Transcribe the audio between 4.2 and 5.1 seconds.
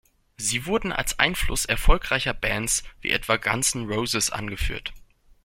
angeführt.